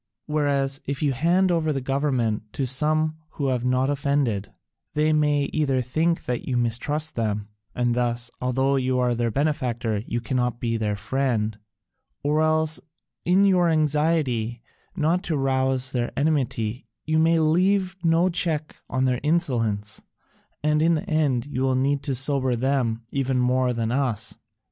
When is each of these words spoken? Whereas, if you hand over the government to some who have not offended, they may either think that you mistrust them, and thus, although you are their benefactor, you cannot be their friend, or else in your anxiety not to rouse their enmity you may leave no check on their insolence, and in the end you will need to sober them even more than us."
Whereas, 0.25 0.81
if 0.87 1.03
you 1.03 1.13
hand 1.13 1.51
over 1.51 1.71
the 1.71 1.79
government 1.79 2.51
to 2.53 2.65
some 2.65 3.17
who 3.33 3.49
have 3.49 3.63
not 3.63 3.87
offended, 3.87 4.51
they 4.95 5.13
may 5.13 5.43
either 5.53 5.79
think 5.79 6.25
that 6.25 6.47
you 6.47 6.57
mistrust 6.57 7.13
them, 7.13 7.49
and 7.75 7.93
thus, 7.93 8.31
although 8.41 8.77
you 8.77 8.97
are 8.97 9.13
their 9.13 9.29
benefactor, 9.29 9.99
you 10.07 10.19
cannot 10.19 10.59
be 10.59 10.75
their 10.75 10.95
friend, 10.95 11.59
or 12.23 12.41
else 12.41 12.79
in 13.25 13.45
your 13.45 13.69
anxiety 13.69 14.63
not 14.95 15.21
to 15.25 15.37
rouse 15.37 15.91
their 15.91 16.11
enmity 16.17 16.87
you 17.05 17.19
may 17.19 17.37
leave 17.37 17.95
no 18.03 18.27
check 18.27 18.77
on 18.89 19.05
their 19.05 19.19
insolence, 19.21 20.01
and 20.63 20.81
in 20.81 20.95
the 20.95 21.07
end 21.07 21.45
you 21.45 21.61
will 21.61 21.75
need 21.75 22.01
to 22.01 22.15
sober 22.15 22.55
them 22.55 23.03
even 23.11 23.37
more 23.37 23.71
than 23.71 23.91
us." 23.91 24.39